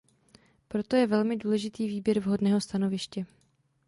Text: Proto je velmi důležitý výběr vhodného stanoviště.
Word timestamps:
Proto 0.67 0.95
je 0.95 1.07
velmi 1.07 1.37
důležitý 1.37 1.87
výběr 1.87 2.19
vhodného 2.19 2.61
stanoviště. 2.61 3.25